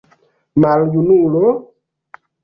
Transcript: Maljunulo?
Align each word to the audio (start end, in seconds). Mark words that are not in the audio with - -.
Maljunulo? 0.61 1.43